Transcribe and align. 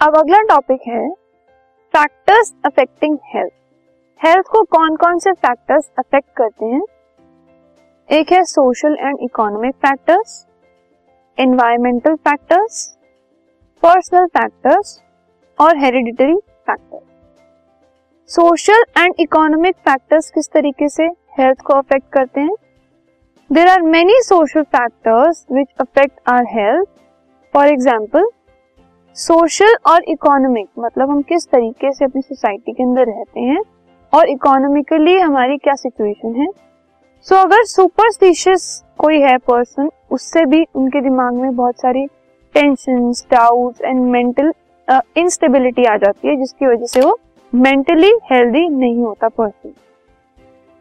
अब 0.00 0.14
अगला 0.16 0.40
टॉपिक 0.48 0.80
है 0.88 1.08
फैक्टर्स 1.94 2.52
अफेक्टिंग 2.64 3.16
हेल्थ 3.34 3.50
हेल्थ 4.20 4.46
को 4.46 4.62
कौन 4.70 4.94
कौन 4.96 5.18
से 5.18 5.32
फैक्टर्स 5.32 5.90
अफेक्ट 5.98 6.28
करते 6.36 6.66
हैं? 6.66 6.80
एक 8.10 8.32
है 8.32 8.42
social 8.44 8.96
and 9.00 9.18
economic 9.22 9.74
factors 9.86 10.46
environmental 11.38 12.14
factors 12.28 12.80
personal 13.82 14.26
factors 14.38 14.98
और 15.58 15.76
hereditary 15.78 16.36
factors 16.36 18.34
social 18.34 18.84
and 18.98 19.14
economic 19.20 19.76
factors 19.88 20.30
किस 20.30 20.50
तरीके 20.52 20.88
से 20.88 21.10
हेल्थ 21.38 21.60
को 21.60 21.74
अफेक्ट 21.74 22.12
करते 22.12 22.40
हैं? 22.40 22.56
There 23.50 23.68
are 23.68 23.82
many 23.90 24.20
social 24.22 24.62
factors 24.62 25.46
which 25.52 25.68
affect 25.80 26.20
our 26.28 26.44
health 26.48 26.88
for 27.54 27.66
example 27.68 28.30
social 29.16 29.74
और 29.86 30.04
इकोनॉमिक 30.08 30.68
मतलब 30.78 31.10
हम 31.10 31.22
किस 31.22 31.46
तरीके 31.46 31.92
से 31.92 32.04
अपनी 32.04 32.22
सोसाइटी 32.22 32.72
के 32.72 32.82
अंदर 32.82 33.06
रहते 33.06 33.40
हैं 33.40 33.60
और 34.12 34.28
इकोनॉमिकली 34.28 35.16
हमारी 35.18 35.56
क्या 35.56 35.74
सिचुएशन 35.74 36.34
है। 36.34 36.46
सो 37.26 37.34
so, 37.34 37.40
अगर 37.40 37.64
सुपरस्टिशियस 37.64 38.84
कोई 38.98 39.20
है 39.20 39.36
पर्सन 39.38 39.90
उससे 40.10 40.44
भी 40.44 40.64
उनके 40.74 41.00
दिमाग 41.00 41.34
में 41.34 41.56
बहुत 41.56 41.80
सारी 41.80 42.06
tension 42.54 43.10
doubt 43.30 43.82
and 43.82 44.00
mental 44.00 44.52
instability 45.16 45.84
आ 45.84 45.96
जाती 45.96 46.28
है 46.28 46.36
जिसकी 46.36 46.66
वजह 46.66 46.86
से 46.86 47.00
वो 47.00 47.18
मेंटली 47.54 48.12
हेल्दी 48.32 48.68
नहीं 48.68 49.02
होता 49.02 49.28
person 49.28 49.72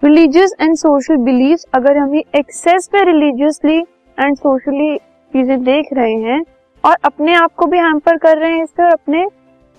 religious 0.04 0.54
and 0.60 0.76
social 0.76 1.18
belief 1.18 1.60
अगर 1.74 1.98
हम 1.98 2.16
एक्सेस 2.16 2.90
में 2.94 3.04
रिलीजियसली 3.06 3.78
एंड 4.20 4.38
सोशली 4.38 4.98
चीज़ें 5.34 5.64
देख 5.64 5.90
रहे 5.94 6.14
हैं 6.14 6.42
और 6.84 6.96
अपने 7.06 7.34
आप 7.36 7.54
को 7.56 7.66
भी 7.66 7.78
हैम्पर 7.78 8.18
कर 8.18 8.38
रहे 8.38 8.52
हैं 8.52 8.64
इससे 8.64 8.84
और 8.84 8.92
अपने 8.92 9.26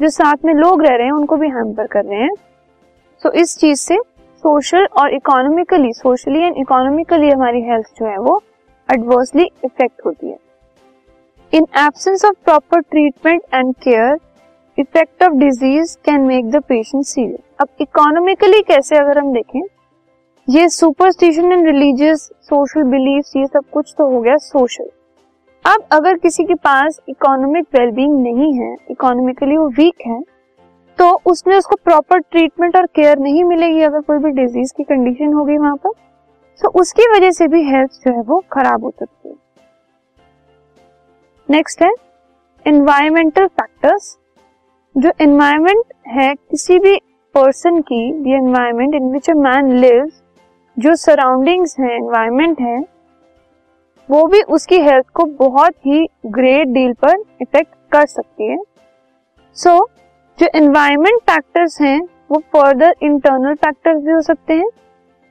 जो 0.00 0.08
साथ 0.10 0.44
में 0.44 0.52
लोग 0.54 0.82
रह 0.82 0.96
रहे 0.96 1.06
हैं 1.06 1.12
उनको 1.12 1.36
भी 1.36 1.48
हैम्पर 1.48 1.86
कर 1.86 2.04
रहे 2.04 2.18
हैं। 2.18 2.34
सो 3.22 3.28
so, 3.28 3.34
इस 3.34 3.56
चीज़ 3.58 3.80
से 3.80 3.98
सोशल 4.42 4.86
और 4.98 5.14
इकोनॉमिकली 5.14 5.92
सोशली 5.92 6.42
एंड 6.42 6.56
इकोनॉमिकली 6.58 7.30
हमारी 7.30 7.62
हेल्थ 7.62 7.86
जो 7.98 8.06
है 8.06 8.18
वो 8.18 8.40
एडवर्सली 8.88 9.44
इफ़ेक्ट 9.64 10.06
होती 10.06 10.28
है। 10.28 10.38
In 11.52 11.66
absence 11.78 12.24
of 12.24 12.34
proper 12.44 12.80
treatment 12.80 13.42
and 13.54 13.74
care 13.74 14.18
effect 14.78 15.22
of 15.22 15.32
disease 15.38 15.96
can 16.04 16.20
make 16.20 16.50
the 16.50 16.62
patient 16.62 17.04
serious 17.04 17.40
अब 17.60 17.68
इकोनॉमिकली 17.80 18.62
कैसे 18.62 18.96
अगर 18.96 19.18
हम 19.18 19.32
देखें 19.32 19.60
ये 20.48 20.68
superstition 20.68 21.52
and 21.52 21.66
religious 21.66 22.30
social 22.42 22.82
belief 22.90 23.36
ये 23.36 23.46
सब 23.46 23.64
कुछ 23.72 23.94
तो 23.98 24.08
हो 24.08 24.20
गया 24.20 24.36
सोशल 24.36 24.90
अब 25.64 25.82
अगर 25.92 26.16
किसी 26.18 26.44
के 26.44 26.54
पास 26.54 27.00
इकोनॉमिक 27.08 27.66
वेलबींग 27.74 28.14
नहीं 28.22 28.52
है 28.54 28.74
इकोनॉमिकली 28.90 29.56
वो 29.56 29.68
वीक 29.68 30.06
है 30.06 30.20
तो 30.98 31.10
उसमें 31.26 31.56
उसको 31.56 31.76
प्रॉपर 31.84 32.18
ट्रीटमेंट 32.20 32.76
और 32.76 32.86
केयर 32.86 33.18
नहीं 33.18 33.44
मिलेगी 33.44 33.82
अगर 33.82 34.00
कोई 34.00 34.18
भी 34.18 34.30
डिज़ीज़ 34.40 34.72
की 34.76 34.84
कंडीशन 34.84 35.32
होगी 35.32 35.58
वहाँ 35.58 35.76
पर 35.76 35.90
तो 36.60 36.70
उसकी 36.80 37.10
वजह 37.12 37.30
से 37.30 37.48
भी 37.48 37.62
हेल्थ 37.64 37.90
जो 38.04 38.12
है 38.12 38.22
वो 38.22 38.42
खराब 38.52 38.84
हो 38.84 38.90
सकती 38.90 39.28
है। 39.28 39.34
नेक्स्ट 41.48 41.82
है 41.82 41.90
एनवायरमेंटल 42.66 43.46
फैक्टर्स 43.46 44.16
जो 44.94 45.12
एनवायरमेंट 45.20 45.84
है, 46.08 46.34
किसी 46.34 46.78
भी 46.78 46.96
पर्सन 47.34 47.80
की 47.82 48.12
the 48.12 48.26
environment 48.36 48.94
in 48.94 49.10
which 49.12 49.30
a 49.30 49.34
man 49.34 49.72
lives 49.78 50.22
जो 50.76 50.94
सराउंडिंग्स 50.96 51.78
है 51.80 51.94
एनवायरमेंट 51.96 52.60
है 52.60 52.80
वो 54.10 54.26
भी 54.26 54.40
उसकी 54.50 54.78
हेल्थ 54.80 55.06
को 55.14 55.24
बहुत 55.38 55.74
ही 55.86 56.06
ग्रेट 56.28 56.68
डील 56.68 56.92
पर 57.02 57.22
इफ़ेक्ट 57.42 57.74
कर 57.92 58.06
सकती 58.06 58.50
है। 58.50 58.58
सो 59.56 59.70
so, 59.70 59.86
जो 60.38 60.46
एनवायरमेंट 60.54 61.20
फैक्टर्स 61.22 61.80
हैं 61.80 62.00
वो 62.30 62.38
फर्दर 62.52 62.94
इंटरनल 63.02 63.54
फैक्टर्स 63.56 64.02
भी 64.02 64.12
हो 64.12 64.20
सकते 64.22 64.54
हैं 64.54 64.68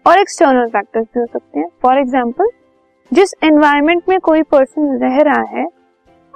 और 0.05 0.19
एक्सटर्नल 0.19 0.67
फैक्टर्स 0.67 1.05
भी 1.05 1.19
हो 1.19 1.25
सकते 1.25 1.59
हैं। 1.59 1.67
फॉर 1.81 1.99
एग्ज़ाम्पल 1.99 2.49
जिस 3.11 3.33
एनवायरमेंट 3.43 4.03
में 4.09 4.19
कोई 4.19 4.43
पर्सन 4.45 4.97
रह 5.01 5.17
रहा 5.21 5.43
है 5.49 5.65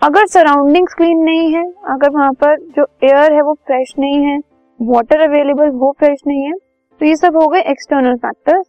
अगर 0.01 0.25
सराउंडिंग्स 0.27 0.93
क्लीन 0.93 1.23
नहीं 1.23 1.53
है 1.53 1.63
अगर 1.89 2.09
वहाँ 2.09 2.31
पर 2.33 2.57
जो 2.77 2.85
एयर 3.03 3.33
है 3.33 3.41
वो 3.41 3.53
फ्रेश 3.67 3.93
नहीं 3.99 4.23
है 4.25 4.37
वाटर 4.79 5.21
अवेलेबल 5.21 5.69
वो 5.75 5.91
फ्रेश 5.99 6.19
नहीं 6.27 6.43
है 6.43 6.53
तो 7.01 7.05
ये 7.05 7.15
सब 7.15 7.37
हो 7.37 7.47
गए 7.47 7.61
एक्सटर्नल 7.71 8.15
फैक्टर्स 8.17 8.65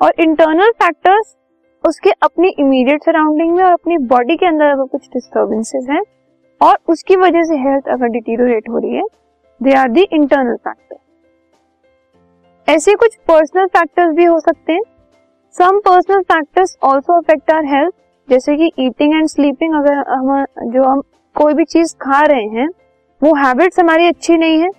और 0.00 0.12
इंटरनल 0.18 0.70
फैक्टर्स 0.82 1.34
उसके 1.84 2.10
अपनी 2.22 2.48
इमीडिएट 2.58 3.04
सराउंडिंग 3.04 3.54
में 3.56 3.62
और 3.64 3.72
अपनी 3.72 3.96
बॉडी 4.06 4.36
के 4.36 4.46
अंदर 4.46 4.66
अगर 4.66 4.84
कुछ 4.84 5.06
डिस्टर्बेंसेस 5.06 5.86
हैं, 5.90 6.02
और 6.60 6.78
उसकी 6.88 7.16
वजह 7.16 7.42
से 7.42 7.56
हेल्थ 7.58 7.88
अगर 7.88 8.08
डिटीरियोरेट 8.08 8.68
हो 8.68 8.78
रही 8.78 8.94
है 8.96 9.02
they 9.60 9.74
are 9.74 9.88
the 9.88 10.02
internal 10.02 10.56
factor 10.58 10.96
ऐसे 12.68 12.94
कुछ 12.94 13.14
पर्सनल 13.28 13.66
फैक्टर्स 13.66 14.14
भी 14.16 14.24
हो 14.24 14.38
सकते 14.40 14.72
हैं. 14.72 14.80
Some 15.56 15.78
personal 15.78 16.22
factors 16.22 16.76
also 16.82 17.16
affect 17.16 17.50
our 17.50 17.64
health 17.64 17.92
जैसे 18.28 18.56
कि 18.56 18.70
ईटिंग 18.78 19.14
एंड 19.14 19.26
स्लीपिंग 19.26 19.74
अगर 19.74 19.98
हम, 20.10 20.44
जो 20.64 20.82
हम 20.82 21.02
कोई 21.36 21.54
भी 21.54 21.64
चीज़ 21.64 21.94
खा 21.96 22.20
रहे 22.22 22.46
हैं, 22.50 22.68
वो 23.22 23.34
हैबिट्स 23.34 23.80
हमारी 23.80 24.06
अच्छी 24.06 24.36
नहीं 24.36 24.60
है. 24.60 24.70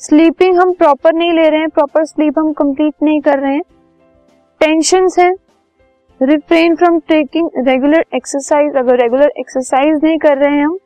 स्लीपिंग 0.00 0.58
हम 0.58 0.72
प्रॉपर 0.72 1.12
नहीं 1.14 1.32
ले 1.32 1.48
रहे 1.48 1.60
हैं 1.60 1.68
प्रॉपर 1.68 2.04
स्लीप 2.04 2.38
हम 2.38 2.52
कंप्लीट 2.52 2.94
नहीं 3.02 3.20
कर 3.20 3.38
रहे 3.38 3.54
हैं. 3.54 3.62
टेंशन 4.60 5.08
है. 5.18 5.32
Refrain 6.22 6.74
from 6.76 6.98
taking 7.08 7.48
regular 7.66 8.04
exercise 8.14 8.76
अगर 8.76 9.00
रेगुलर 9.00 9.30
एक्सरसाइज 9.38 10.00
नहीं 10.04 10.18
कर 10.18 10.36
रहे 10.38 10.56
हैं 10.56 10.64
हम 10.64 10.76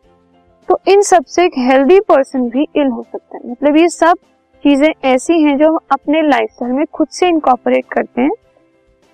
तो 0.69 0.79
इन 0.89 1.01
सबसे 1.03 1.45
एक 1.45 1.59
हेल्दी 1.61 1.99
पर्सन 2.09 2.49
भी 2.51 2.63
इल 2.77 2.87
हो 2.87 3.03
सकता 3.03 3.37
है। 3.37 3.51
मतलब 3.51 3.77
ये 3.77 3.89
सब 3.89 4.19
चीज़ें 4.65 4.89
ऐसी 5.05 5.41
हैं 5.43 5.57
जो 5.59 5.69
हम 5.69 5.79
अपने 5.93 6.23
लाइफ 6.23 6.63
में 6.63 6.85
खुद 6.93 7.09
से 7.09 7.29
इनकॉपरेट 7.29 7.85
करते 7.93 8.23
हैं। 8.23 8.31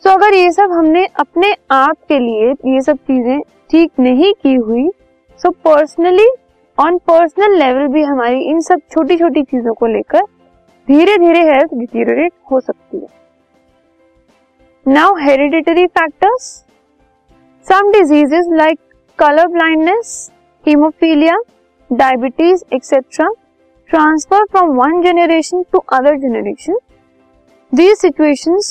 तो 0.04 0.10
अगर 0.10 0.34
ये 0.34 0.50
सब 0.52 0.72
हमने 0.72 1.04
अपने 1.20 1.54
आप 1.72 1.96
के 2.08 2.18
लिए 2.18 2.50
ये 2.74 2.80
सब 2.82 2.96
चीज़ें 3.00 3.40
ठीक 3.70 3.90
नहीं 4.00 4.32
की 4.34 4.54
हुई 4.56 4.88
so 5.40 5.50
personally 5.64 6.28
on 6.78 6.98
personal 7.08 7.58
level 7.58 7.86
भी 7.92 8.02
हमारी 8.02 8.40
इन 8.50 8.60
सब 8.60 8.80
छोटी 8.92 9.16
छोटी 9.16 9.42
चीज़ों 9.44 9.74
को 9.74 9.86
लेकर 9.88 10.22
धीरे 10.88 11.16
धीरे 11.18 11.42
हेल्थ 11.44 11.74
डिटीरियोरेट 11.74 12.32
हो 12.50 12.60
सकती 12.60 12.98
है। 12.98 13.21
Now 14.86 15.14
hereditary 15.16 15.86
factors 15.86 16.44
some 17.66 17.90
diseases 17.92 18.46
like 18.52 18.78
colour 19.18 19.46
blindness 19.48 20.30
haemophilia 20.64 21.36
diabetes 21.90 22.64
etcetera 22.74 23.28
transfer 23.90 24.44
from 24.52 24.70
one 24.76 25.00
generation 25.02 25.62
to 25.72 25.78
other 25.92 26.16
generation 26.20 26.78
these 27.72 27.94
situations 27.96 28.70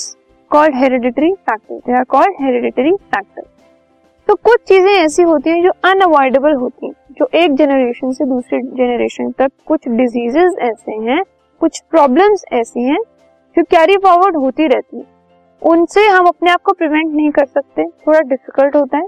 called 0.50 0.74
hereditary 0.74 1.32
factor 1.32 1.78
they 1.86 1.96
are 1.98 2.04
called 2.08 2.34
hereditary 2.40 2.92
factor 2.92 3.42
तो 4.28 4.34
कुछ 4.34 4.60
चीज़ें 4.68 4.92
ऐसी 4.92 5.22
होती 5.22 5.50
हैं 5.50 5.62
जो 5.62 5.70
अनअवॉइडेबल 5.84 6.54
होती 6.54 6.86
हैं, 6.86 6.94
जो 7.18 7.28
एक 7.34 7.54
जनरेशन 7.54 8.12
से 8.12 8.24
दूसरे 8.24 8.60
जनरेशन 8.60 9.30
तक 9.38 9.50
कुछ 9.66 9.88
डिजीजेस 9.88 10.56
ऐसे 10.62 10.92
हैं, 11.08 11.22
कुछ 11.60 11.80
प्रॉब्लम्स 11.90 12.44
ऐसी 12.52 12.84
हैं, 12.84 13.00
जो 13.56 13.62
कैरी 13.70 13.96
फॉरवर्ड 13.96 14.36
होती 14.36 14.66
रहती 14.66 14.96
है। 14.98 15.10
उनसे 15.62 16.06
हम 16.06 16.26
अपने 16.26 16.50
आप 16.50 16.62
को 16.62 16.72
प्रिवेंट 16.72 17.14
नहीं 17.14 17.30
कर 17.30 17.46
सकते 17.46 17.84
थोड़ा 17.84 18.20
डिफ़िकल्ट 18.20 18.76
होता 18.76 18.98
है। 18.98 19.06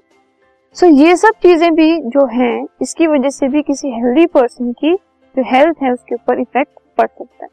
सो 0.77 0.87
so, 0.87 0.93
ये 0.93 1.17
सब 1.17 1.33
चीज़ें 1.43 1.75
भी 1.75 1.97
जो 2.09 2.27
हैं 2.27 2.67
इसकी 2.83 3.07
वजह 3.07 3.31
से 3.31 3.49
भी 3.49 3.63
किसी 3.63 3.89
हेल्दी 3.91 4.27
पर्सन 4.27 4.73
की 4.73 4.95
जो 5.35 5.43
हेल्थ 5.47 5.83
है 5.83 5.93
उसके 5.93 6.15
ऊपर 6.15 6.41
इफ़ेक्ट 6.41 6.79
पड़ 6.99 7.07
सकता 7.07 7.45
है। 7.45 7.51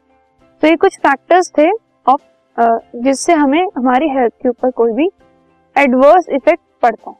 तो 0.62 0.68
ये 0.68 0.76
कुछ 0.76 0.98
फैक्टर्स 0.98 1.50
थे 1.58 1.68
ऑफ़ 2.06 2.20
जिससे 2.96 3.32
हमें 3.32 3.62
हमारी 3.76 4.08
हेल्थ 4.08 4.32
के 4.42 4.48
ऊपर 4.48 4.70
कोई 4.70 4.92
भी 4.92 5.10
एडवर्स 5.76 6.28
इफ़ेक्ट 6.28 6.62
पड़ता 6.82 7.10
है। 7.10 7.16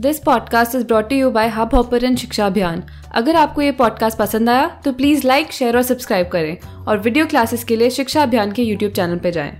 This 0.00 0.18
podcast 0.18 0.74
is 0.74 0.86
brought 0.86 1.12
you 1.12 1.30
by 1.30 1.48
Hubhopper 1.74 2.14
शिक्षा 2.16 2.46
अभियान 2.46 2.82
अगर 3.14 3.36
आपको 3.36 3.62
ये 3.62 3.72
पॉडकास्ट 3.72 4.18
पसंद 4.18 4.50
आया 4.50 4.66
तो 4.84 4.92
प्लीज़ 4.92 5.26
लाइक 5.26 5.52
शेयर 5.52 5.76
और 5.76 5.82
सब्सक्राइब 5.82 6.28
करें। 6.28 6.56
और 6.88 6.98
वीडियो 6.98 7.26
क्लासेस 7.26 7.64
के 7.64 7.76
लिए 7.76 7.90
शिक्षा 7.90 8.22
अभियान 8.22 8.52
के 8.52 8.62
यूट्यूब 8.62 8.92
चैनल 8.92 9.18
पर 9.18 9.30
जाएँ। 9.30 9.58